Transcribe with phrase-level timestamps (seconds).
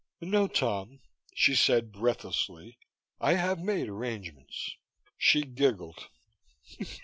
[0.19, 0.99] "No, Tom,"
[1.35, 2.79] she said breathlessly.
[3.19, 4.71] "I I have made arrangements."
[5.15, 6.07] She giggled.